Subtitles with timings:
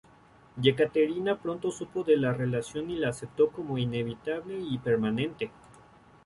[0.59, 5.51] Yekaterina pronto supo de la relación y la aceptó como inevitable y permanente.